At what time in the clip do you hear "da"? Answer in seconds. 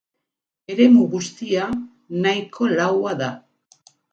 3.25-3.33